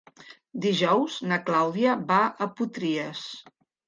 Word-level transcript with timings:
Dijous 0.61 1.17
na 1.31 1.37
Clàudia 1.49 1.93
va 2.13 2.17
a 2.47 2.47
Potries. 2.63 3.21